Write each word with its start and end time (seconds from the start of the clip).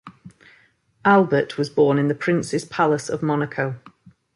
Albert 1.05 1.59
was 1.59 1.69
born 1.69 1.99
in 1.99 2.07
the 2.07 2.15
Prince's 2.15 2.65
Palace 2.65 3.07
of 3.07 3.21
Monaco. 3.21 3.75